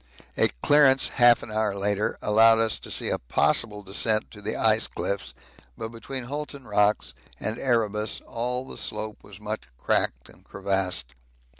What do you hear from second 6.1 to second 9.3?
Hulton Rocks and Erebus all the slope